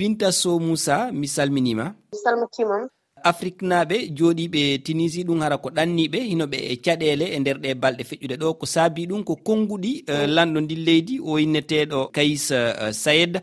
binta 0.00 0.32
sow 0.32 0.58
moussa 0.58 1.12
mi 1.12 1.28
salminima. 1.28 1.94
Salmitimam 2.24 2.88
afrique 3.24 3.62
naaɓe 3.70 3.96
jooɗiɓe 4.16 4.62
tunisi 4.84 5.24
ɗum 5.28 5.40
hara 5.42 5.56
ko 5.58 5.68
ɗanniɓe 5.76 6.18
hinoɓe 6.30 6.56
e 6.72 6.76
caɗele 6.84 7.24
e 7.36 7.38
nder 7.40 7.58
ɗe 7.62 7.70
balɗe 7.82 8.02
feƴƴuɗe 8.08 8.36
ɗo. 8.40 8.48
Ko 8.60 8.66
saabi 8.74 9.06
ɗum 9.10 9.24
ko 9.28 9.34
konnguɗi 9.46 9.92
mm. 10.06 10.12
eh, 10.12 10.24
uh, 10.24 10.26
lanɗo 10.36 10.58
ndi 10.60 10.74
leydi 10.86 11.14
o 11.20 11.38
inneteɗo 11.44 11.98
kayis 12.14 12.46
uh, 12.50 12.92
sayed. 12.92 13.34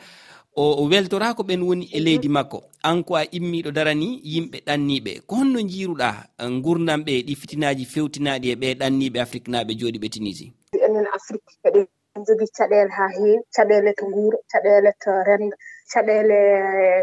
O 0.55 0.87
weltora 0.89 1.35
ko 1.37 1.43
ɓen 1.43 1.61
woni 1.67 1.85
e 1.85 1.87
mm-hmm. 1.87 2.05
leydi 2.05 2.29
makko. 2.29 2.63
An 2.83 3.03
ko 3.03 3.15
a 3.15 3.23
immiɗo 3.37 3.69
darani 3.71 4.09
yimɓe 4.31 4.57
ɗanniɓe 4.67 5.11
ko 5.27 5.35
honno 5.35 5.59
jiruɗa 5.71 6.09
eh, 6.41 6.49
gurdam 6.63 7.01
ɓe 7.05 7.13
ɗi 7.27 7.33
fitinaji 7.41 7.85
fewtinaɗi 7.85 8.47
e 8.51 8.55
ɓe 8.61 8.67
ɗanniɓe 8.81 9.17
afrique 9.25 9.47
naaɓe 9.51 9.71
jooɗiɓe 9.79 10.07
tunisie? 10.13 10.49
Enen 10.85 11.05
afrique 11.17 11.53
kadi 11.63 11.79
jogui 12.25 12.47
caɗele 12.57 12.89
ha 12.97 13.05
heewi 13.15 13.37
caɗele 13.55 13.91
to 13.97 14.05
guuro 14.13 14.37
caɗele 14.51 14.91
to 15.01 15.11
renda 15.27 15.55
caɗeele 15.91 16.37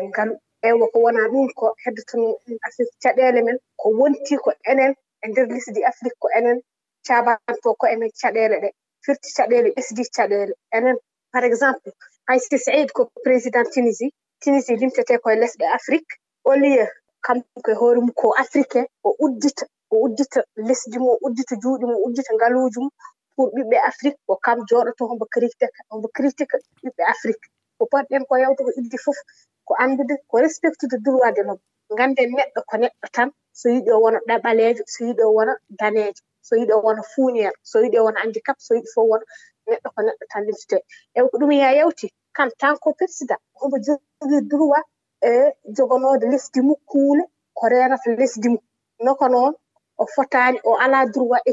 ngal 0.08 0.30
ewa 0.68 0.86
ko 0.92 0.98
wonaa 1.04 1.28
ɗum 1.32 1.48
ko 1.58 1.66
heddotano 1.84 2.28
afrique 2.66 2.94
caɗeele 3.02 3.40
men 3.46 3.58
ko 3.80 3.86
wonti 3.98 4.34
ko 4.44 4.50
enen 4.70 4.92
e 5.22 5.28
ndeer 5.28 5.46
lisdi 5.54 5.80
afrique 5.90 6.18
ko 6.22 6.28
enen 6.38 6.58
cabanto 7.06 7.68
ko 7.80 7.84
emen 7.94 8.10
caɗeele 8.20 8.56
ɗe 8.62 8.68
firti 9.04 9.28
caɗeele 9.36 9.68
ɓesdi 9.76 10.02
caɗeele 10.16 10.54
enen. 10.76 10.96
Par 11.32 11.44
exemple 11.44 11.90
haysi 12.28 12.56
saïd 12.66 12.88
ko 12.96 13.02
président 13.24 13.64
tunisie 13.74 14.10
tunisie 14.42 14.76
limtetee 14.80 15.18
koye 15.24 15.36
lesɗe 15.42 15.64
afrique 15.78 16.12
au 16.44 16.54
lieu 16.62 16.86
kamko 17.26 17.70
e 17.72 17.74
hoore 17.80 18.00
mum 18.00 18.12
ko 18.20 18.26
africain 18.42 18.86
o 19.06 19.10
uddita 19.24 19.64
o 19.92 19.96
uddita 20.06 20.40
lesdi 20.68 20.98
mum 20.98 21.10
o 21.14 21.18
uddita 21.26 21.54
juuɗe 21.62 21.84
mum 21.86 21.96
o 21.96 22.04
uddita 22.06 22.30
ngaluuji 22.34 22.78
mum 22.80 22.90
pour 23.36 23.48
ɓiɓɓe 23.54 23.76
afrique 23.90 24.18
ko 24.26 24.36
kam 24.44 24.58
jooɗoto 24.68 25.02
hombo 25.10 25.24
critique 25.34 25.68
hombo 25.90 26.08
critique 26.16 26.54
ɓiɓɓe 26.82 27.02
afrique. 27.14 27.44
ko 27.78 27.82
potɗen 27.92 28.24
ko 28.28 28.34
yewtugo 28.42 28.70
iddi 28.80 28.98
fof 29.04 29.18
ko 29.66 29.72
anndude 29.82 30.14
ko 30.30 30.34
respectude 30.44 30.96
droit 31.04 31.32
de 31.36 31.42
l'homme. 31.46 31.62
Ngannden 31.94 32.30
neɗɗo 32.38 32.60
ko 32.70 32.74
neɗɗo 32.82 33.06
tan 33.16 33.28
so 33.60 33.66
yiɗi 33.74 33.90
o 33.96 33.98
wona 34.04 34.18
ɗaɓaleejo 34.28 34.82
so 34.94 35.00
yiɗi 35.06 35.22
o 35.28 35.30
wona 35.36 35.52
daneejo 35.80 36.22
so 36.46 36.52
yiɗi 36.56 36.72
o 36.72 36.80
wona 36.86 37.02
fuuniere 37.12 37.56
so 37.70 37.76
yiɗi 37.82 37.96
o 38.00 38.04
wona 38.06 38.18
handicap 38.22 38.56
so 38.66 38.74
yiɗi 38.76 38.88
fof 38.94 39.06
wona 39.10 39.24
neɗɗo 39.70 39.88
ko 39.94 40.00
neɗɗo 40.06 40.24
tan 40.32 40.42
limtitee. 40.46 40.82
Eyi 41.16 41.28
ko 41.30 41.36
ɗum 41.40 41.52
ya 41.52 41.68
yewti 41.78 42.06
kan 42.36 42.50
tan 42.60 42.74
ko 42.82 42.88
président 42.98 43.40
omo 43.62 43.76
jogii 43.86 44.42
droit 44.50 44.84
e 45.28 45.30
jogonoode 45.76 46.24
lesdi 46.32 46.60
mum 46.66 46.76
kuule 46.90 47.24
ko 47.58 47.64
reenata 47.72 48.10
lesdi 48.20 48.48
mum. 48.48 48.62
Noko 49.04 49.28
noon 49.28 49.52
o 49.98 50.06
fotaani 50.06 50.58
o 50.64 50.74
alaa 50.76 51.06
droit 51.06 51.42
e 51.46 51.52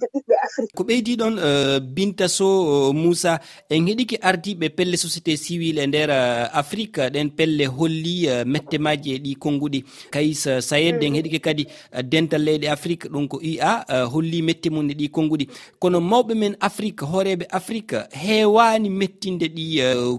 de 0.00 0.06
ɓiɓɓe 0.12 0.34
afrique. 0.44 0.74
Ko 0.76 0.82
ɓeydi 0.84 1.16
ɗon 1.16 1.38
euh, 1.38 1.80
binta 1.80 2.28
so 2.28 2.46
uh, 2.88 2.92
moussa 2.92 3.40
en 3.70 3.86
heɗiki 3.86 4.18
ardiiɓe 4.22 4.68
pelle 4.76 4.96
société 4.96 5.36
civil 5.36 5.78
e 5.78 5.86
ndeer 5.86 6.10
euh, 6.10 6.48
afrique 6.52 6.98
ɗen 6.98 7.30
pelle 7.30 7.66
holli 7.66 8.28
uh, 8.28 8.44
mettemaji 8.44 9.14
e 9.14 9.18
ɗi 9.18 9.34
konnguɗi 9.36 9.84
kayis 10.10 10.44
kays 10.44 10.66
sayed 10.68 11.02
en 11.02 11.10
mm. 11.10 11.16
heɗiki 11.16 11.40
kadi 11.40 11.66
uh, 11.94 12.02
dental 12.02 12.42
leyɗe 12.42 12.68
afrique 12.68 13.06
ɗum 13.08 13.28
ko 13.28 13.36
ua 13.38 13.84
holli 14.12 14.42
mette 14.42 14.66
mum 14.70 14.90
e 14.90 14.94
ɗi 14.94 15.08
konnguɗi 15.10 15.46
kono 15.78 16.00
mawɓe 16.00 16.34
men 16.34 16.56
afrique 16.60 17.02
hooreɓe 17.02 17.46
afrique 17.50 17.96
heewaani 18.10 18.90
mettinde 18.90 19.46
ɗi 19.48 19.64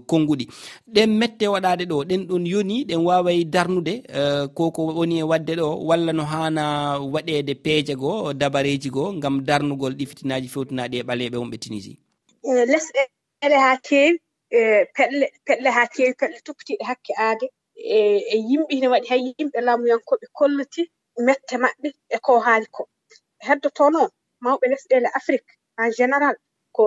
konnguɗi 0.07 0.47
ɗen 0.87 1.07
mette 1.17 1.43
waɗaade 1.47 1.85
ɗo 1.85 2.03
ɗen 2.05 2.27
ɗon 2.27 2.45
yoni 2.47 2.85
ɗen 2.85 3.03
waaway 3.05 3.43
darnude 3.43 4.03
uh, 4.09 4.47
koko 4.53 4.85
woni 4.85 5.19
e 5.19 5.23
waɗde 5.23 5.55
ɗo 5.59 5.67
walla 5.87 6.13
no 6.13 6.23
haana 6.23 6.63
waɗeede 6.99 7.56
peeje 7.63 7.93
goo 8.01 8.33
dabareji 8.41 8.89
goo 8.95 9.09
ngam 9.17 9.35
darnugol 9.47 9.93
ɗi 9.97 10.05
fitinaji 10.09 10.47
fewtunaɗi 10.53 10.95
e 11.01 11.03
ɓaleɓe 11.09 11.37
wonɓe 11.41 11.57
tunisie 11.63 11.95
lesɗele 12.71 13.57
ha 13.65 13.71
keewi 13.87 14.17
e, 14.57 14.59
peɗle 14.95 15.25
peɗle 15.45 15.69
ha 15.75 15.83
keewi 15.93 16.13
peɗle 16.19 16.37
tokkitiɗe 16.47 16.83
hakke 16.89 17.11
aade 17.25 17.45
e, 17.75 17.97
e 18.33 18.35
yimɓe 18.49 18.71
hine 18.75 18.87
waɗi 18.93 19.07
hay 19.11 19.21
yimɓe 19.37 19.59
laamuyankoɓe 19.67 20.25
kolloti 20.37 20.81
mette 21.25 21.55
maɓɓe 21.63 21.87
e 22.15 22.17
ko 22.25 22.33
haali 22.45 22.67
ko. 22.75 22.83
Heddoto 23.47 23.83
noon 23.93 24.09
mawɓe 24.43 24.65
lesɗele 24.71 25.09
afrique 25.19 25.51
en 25.81 25.89
général 25.97 26.35
ko 26.75 26.83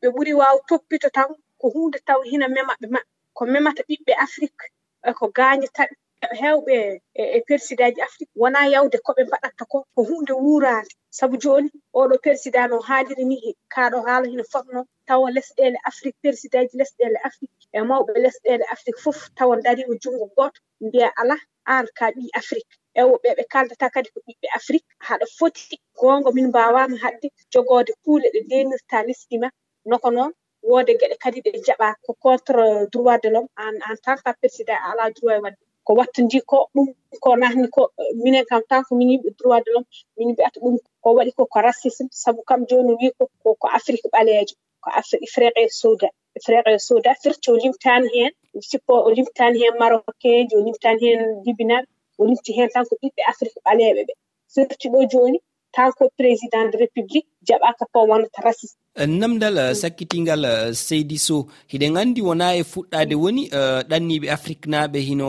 ɓe 0.00 0.06
ɓuri 0.14 0.32
waaw 0.40 0.56
toppito 0.68 1.08
tan 1.16 1.28
ko 1.60 1.66
hunde 1.74 1.98
taw 2.08 2.20
hina 2.30 2.46
memaɓe 2.54 2.86
maɓɓe 2.94 3.08
ko 3.36 3.42
memata 3.52 3.82
ɓiɓɓe 3.88 4.12
afrique 4.26 4.64
eko 5.08 5.24
gaañata 5.36 5.82
ɓe 5.90 5.94
hewɓe 6.40 6.76
e, 7.14 7.22
e 7.36 7.40
persidaji 7.48 8.00
afrique 8.06 8.32
wona 8.42 8.60
yawde 8.74 8.98
koɓe 9.06 9.22
mbaɗatta 9.26 9.64
ko 9.72 9.78
ko 9.94 10.00
hunde 10.08 10.32
wuurade 10.42 10.92
sabu 11.18 11.36
jooni 11.42 11.70
oɗo 12.00 12.14
persidano 12.24 12.76
haaliri 12.88 13.24
ni 13.30 13.36
kaaɗo 13.74 13.98
haala 14.06 14.26
hino 14.30 14.44
fotno 14.52 14.80
tawa 15.08 15.30
lesɗele 15.36 15.78
afrique 15.90 16.18
persidaji 16.22 16.74
lesɗele 16.80 17.18
afrique 17.28 17.64
e 17.72 17.80
mawɓe 17.88 18.12
lesɗele 18.24 18.64
afrique 18.74 19.00
fof 19.04 19.18
tawa 19.38 19.54
darima 19.64 19.94
junngo 20.02 20.26
gooto 20.36 20.60
mbiya 20.80 21.08
ala 21.20 21.36
an 21.74 21.86
ka 21.98 22.06
ɓi 22.14 22.24
afrique. 22.40 22.72
E 22.98 23.00
ɓeɓe 23.22 23.42
kaldata 23.52 23.86
kadi 23.94 24.08
ko 24.14 24.18
ɓiɓɓe 24.26 24.48
afrique 24.58 24.88
haɗa 25.08 25.26
foti 25.38 25.74
goonga 25.98 26.30
min 26.36 26.46
mbawama 26.50 26.96
hadde 27.02 27.26
jogode 27.52 27.92
kuule 28.02 28.28
ɗe 28.34 28.40
ndenirta 28.46 28.96
lesdi 29.08 29.36
ma. 29.42 29.48
Noko 29.90 30.08
noon 30.16 30.32
woode 30.68 30.92
geɗe 31.00 31.16
kadi 31.22 31.38
ɗe 31.44 31.50
jaɓa 31.66 31.88
ko 32.04 32.10
contre 32.24 32.86
droit 32.92 33.18
de 33.22 33.28
l'homme 33.32 33.50
en 33.64 33.74
en 33.88 33.96
tant 34.04 34.16
que 34.24 34.30
président 34.40 34.80
ala 34.88 35.04
droit 35.16 35.36
e 35.38 35.42
wadde. 35.44 35.67
ko 35.88 35.94
wattandi 35.98 36.38
ko 36.50 36.58
ɗum 36.74 36.86
ko 37.24 37.28
nahni 37.42 37.66
ko 37.74 37.82
minen 38.22 38.44
kam 38.50 38.62
tan 38.68 38.82
ko 38.86 38.92
min 38.98 39.08
yimɓe 39.12 39.30
droit 39.38 39.62
de 39.64 39.70
l'homme 39.72 39.88
min 40.18 40.28
mbiyata 40.32 40.58
ɗum 40.62 40.76
ko 41.02 41.08
waɗi 41.16 41.32
ko 41.36 41.42
ko 41.52 41.58
racisme 41.66 42.08
sabu 42.22 42.40
kam 42.48 42.60
joni 42.68 42.92
wi 43.00 43.08
ko 43.18 43.24
ko 43.60 43.66
afrique 43.78 44.06
ɓaleejo 44.14 44.54
ko 44.84 44.88
afrique 45.00 45.24
ifriqe 45.26 45.62
souda 45.80 46.08
ifriqe 46.38 46.72
souda 46.88 47.10
firti 47.22 47.46
o 47.52 47.56
limtani 47.62 48.08
heen 48.14 48.32
sippo 48.70 48.94
o 49.06 49.08
limtani 49.16 49.56
heen 49.62 49.74
marocain 49.80 50.42
ji 50.48 50.54
o 50.60 50.62
limtani 50.66 51.00
heen 51.04 51.20
libinaɓe 51.46 51.86
o 52.18 52.22
limti 52.28 52.50
heen 52.56 52.68
tan 52.74 52.84
ko 52.88 52.94
ɓiɓɓe 53.02 53.22
afrique 53.32 53.58
ɓaleeɓe 53.66 54.02
ɓe. 54.08 54.12
Firti 54.54 54.86
ɗo 54.92 54.98
joni 55.12 55.38
tant 55.72 55.90
que 55.92 56.04
président 56.16 56.64
de 56.72 56.76
république 56.78 57.26
jaɓaka 57.48 57.84
ko 57.92 57.98
wonata 58.10 58.40
raciste 58.44 58.76
eh, 59.00 59.06
namdal 59.06 59.56
eh, 59.58 59.74
sakkitingal 59.80 60.44
eh, 60.44 60.72
seydi 60.86 61.18
sow 61.26 61.40
hiɗen 61.72 61.96
andi 62.00 62.20
wona 62.28 62.46
e 62.56 62.62
fuɗɗade 62.72 63.14
woni 63.22 63.42
ɗanniɓe 63.90 64.26
afrique 64.36 64.66
naɓe 64.72 64.98
hino 65.08 65.28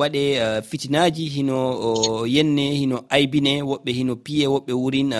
waɗe 0.00 0.22
fitinaji 0.68 1.24
hino 1.34 1.56
yenne 2.34 2.64
hino 2.80 2.96
aybine 3.16 3.52
woɓɓe 3.70 3.90
hino 3.98 4.14
piye 4.24 4.46
woɓɓe 4.54 4.72
wurin 4.82 5.10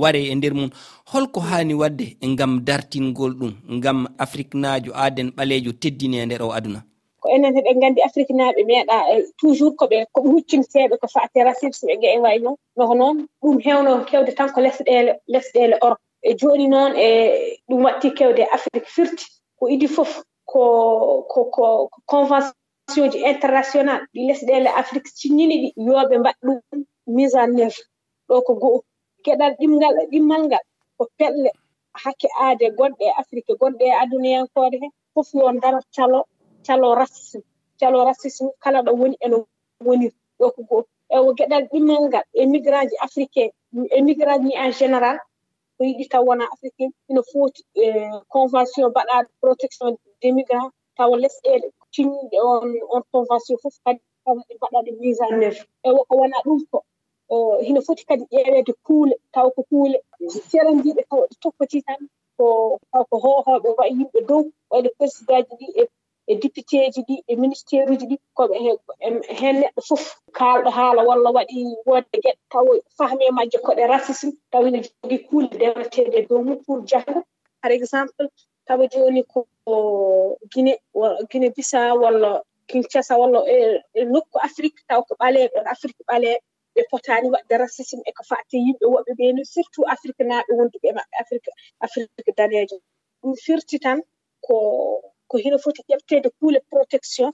ware 0.00 0.20
e 0.32 0.34
nder 0.34 0.54
mum 0.58 0.70
holko 1.12 1.40
hani 1.48 1.74
wadde 1.80 2.06
gam 2.38 2.52
dartingol 2.66 3.32
ɗum 3.38 3.52
gam 3.82 3.98
afrique 4.24 4.54
najo 4.62 4.90
aden 5.04 5.28
ɓalejo 5.36 5.70
teddine 5.82 6.14
e 6.22 6.26
nder 6.26 6.42
o 6.42 6.50
aduna? 6.58 6.80
ko 7.20 7.26
enen 7.34 7.56
heɗen 7.56 7.76
nganndi 7.78 8.00
afrique 8.08 8.32
naaɓe 8.38 8.60
meeɗa 8.70 8.96
eh, 9.12 9.22
toujours 9.40 9.74
koɓe 9.80 9.96
koɓe 10.14 10.28
huccinteeɓe 10.34 10.94
ko 11.02 11.06
fate 11.14 11.38
racisme 11.48 11.90
e 11.94 11.96
ge 12.02 12.08
e 12.16 12.18
way 12.24 12.38
noon. 12.44 12.56
Noko 12.76 12.94
noon 13.00 13.16
ɗum 13.42 13.56
heewno 13.64 13.92
kewde 14.08 14.32
tan 14.38 14.48
ko 14.54 14.60
lesɗeele 14.66 15.12
lesɗeele 15.32 15.76
europe. 15.84 16.02
E 16.28 16.30
jooni 16.40 16.66
noon 16.74 16.92
e 16.96 17.08
ɗum 17.68 17.80
watti 17.86 18.08
kewde 18.18 18.40
e 18.42 18.48
afrique 18.56 18.88
firti. 18.96 19.24
Ko 19.58 19.64
idi 19.74 19.88
fof 19.96 20.12
ko 20.52 20.62
ko 21.32 21.40
ko 21.54 21.64
convention 22.12 23.06
ji 23.12 23.18
international 23.32 24.00
ɗi 24.14 24.20
lesɗeele 24.28 24.68
afrique 24.80 25.08
ciññini 25.18 25.56
ɗi 25.62 25.68
yooɓe 25.86 26.14
mbaɗ 26.20 26.36
ɗum 26.46 26.58
mise 27.16 27.38
en 27.44 27.50
neuvre 27.56 27.82
ɗo 28.28 28.34
ko 28.46 28.52
go'o. 28.62 28.78
Geɗal 29.24 29.52
ɗimgal 29.60 29.94
ɗimmal 30.10 30.42
ngal 30.48 30.64
ko 30.96 31.04
pelle 31.18 31.50
hakke 32.04 32.28
aade 32.44 32.66
gonɗe 32.78 33.04
e 33.10 33.12
afrique 33.20 33.52
gonɗe 33.60 33.84
e 33.90 33.94
adunayankoode 34.02 34.76
hee 34.82 34.94
fof 35.14 35.28
yo 35.38 35.46
ndaro 35.56 35.78
calo 35.94 36.20
calo 36.66 36.88
racisme 37.00 37.42
calo 37.80 37.98
racisme 38.08 38.50
kala 38.62 38.78
ɗo 38.86 38.92
woni 39.00 39.16
eno 39.24 39.38
wonir 39.86 40.12
ɗo 40.38 40.46
ko 40.54 40.60
goo 40.68 40.82
ewo 41.16 41.28
geɗal 41.38 41.64
ɗimmal 41.70 42.02
ngal 42.08 42.24
e 42.32 42.42
migrant 42.52 42.88
ji 42.90 42.96
africain 43.06 43.50
e 43.96 43.98
migrant 44.06 44.42
ji 44.44 44.52
en 44.62 44.72
général 44.78 45.16
ko 45.76 45.80
yiɗi 45.88 46.04
taw 46.12 46.22
wona 46.28 46.44
africain 46.54 46.90
ina 47.10 47.22
footi 47.30 47.60
e 47.74 47.84
convention 48.34 48.84
mbaɗaɗo 48.90 49.28
protection 49.40 49.90
des 50.20 50.32
migrants 50.38 50.72
tawa 50.96 51.16
lesɗele 51.22 51.66
tinniɗe 51.92 52.36
on 52.50 52.68
on 52.94 53.02
convention 53.12 53.56
fof 53.62 53.74
kadi 53.84 54.00
tawa 54.24 54.40
ɗe 54.48 54.54
mbaɗaɗe 54.58 54.90
mise 55.00 55.22
en 55.30 55.36
neuvre 55.40 55.62
ewo 55.88 56.00
ko 56.08 56.14
wona 56.20 56.36
ɗum 56.44 56.60
ko 56.70 56.78
hino 57.66 57.80
foti 57.86 58.02
kadi 58.08 58.24
ƴeewede 58.32 58.72
kuule 58.86 59.14
taw 59.34 59.46
ko 59.54 59.60
kuule 59.68 59.98
serandiɓe 60.50 61.02
taw 61.10 61.20
ɗe 61.28 61.34
tokkotitan 61.42 62.00
ko 62.36 62.44
taw 62.92 63.04
ko 63.10 63.16
hohoɓe 63.24 63.68
wayi 63.78 63.92
yimɓe 63.98 64.20
dow 64.28 64.42
waɗi 64.72 64.88
présidaji 64.98 65.52
ɗi 65.60 65.66
e 65.80 65.82
e 66.30 66.34
députéji 66.42 67.00
ɗi 67.08 67.14
e 67.30 67.32
ministére 67.42 67.90
uji 67.92 68.06
ɗi 68.10 68.16
koɓe 68.36 68.54
hen 69.40 69.54
neɗɗo 69.60 69.80
fof 69.88 70.04
kalɗo 70.38 70.70
haala 70.76 71.00
walla 71.08 71.28
waɗi 71.36 71.58
wodde 71.88 72.16
gueɗe 72.24 72.40
taw 72.52 72.66
fahme 72.98 73.22
e 73.28 73.32
majje 73.36 73.58
koɗe 73.66 73.82
racisme 73.92 74.32
taw 74.52 74.62
ene 74.68 74.78
jogui 74.84 75.18
kuule 75.26 75.48
dewetede 75.60 76.16
e 76.18 76.26
dow 76.28 76.40
mum 76.46 76.58
pour 76.64 76.78
janggo 76.90 77.20
par 77.62 77.70
exemple 77.76 78.24
tawa 78.66 78.84
joni 78.92 79.22
ko 79.32 79.38
guine 80.52 80.72
guine 81.30 81.48
bisa 81.56 81.78
walla 82.02 82.30
kincasa 82.68 83.14
walla 83.20 83.40
e, 83.54 83.82
e 83.94 84.04
nokku 84.12 84.36
afrique 84.46 84.80
taw 84.88 85.00
ko 85.08 85.12
ɓaleɓe 85.20 85.56
e 85.58 85.68
afrique 85.74 86.02
ɓaleɓe 86.10 86.38
ɓe 86.74 86.82
potani 86.90 87.28
waɗde 87.34 87.54
racisme 87.62 88.02
eko 88.10 88.22
fate 88.30 88.56
yimɓe 88.66 88.84
woɓɓe 88.94 89.12
ɓeni 89.18 89.42
surtout 89.52 89.86
afrique 89.94 90.22
naaɓe 90.30 90.50
wonduɓe 90.58 90.88
maɓɓe 90.98 91.14
afrique 91.22 91.50
afrique 91.84 92.30
danejo 92.38 92.76
ɗum 93.22 93.34
firti 93.44 93.76
tan 93.84 93.98
ko 94.46 94.54
ko 95.28 95.36
hino 95.38 95.58
foti 95.58 95.82
ƴeftede 95.90 96.28
kuule 96.38 96.60
protection 96.70 97.32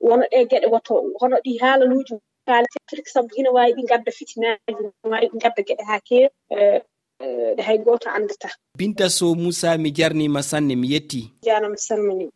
wono 0.00 0.24
ɗe 0.32 0.38
geɗe 0.50 0.66
woto 0.72 0.94
hono 1.20 1.36
ɗi 1.44 1.52
haalaluuji 1.62 2.14
kaalete 2.46 2.76
afrique 2.86 3.10
sabu 3.14 3.28
hina 3.36 3.50
waawi 3.50 3.72
ɗi 3.76 3.82
ngadda 3.84 4.10
fitinaaji 4.18 4.72
waawi 5.10 5.26
ɗi 5.30 5.36
ngadda 5.36 5.62
geɗe 5.68 5.82
haa 5.88 6.00
keewi 6.06 6.28
eh, 6.50 6.80
eh, 7.24 7.56
hay 7.66 7.78
gooto 7.78 8.08
anndata 8.10 8.48
binta 8.78 9.06
sow 9.10 9.34
moussa 9.34 9.78
mi 9.78 9.90
jarniima 9.90 10.42
sanne 10.42 10.76
mi 10.76 10.88
yettii 10.92 11.30
janama 11.42 11.76
salmini 11.76 12.26